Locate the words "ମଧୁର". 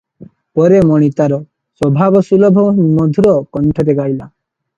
2.81-3.37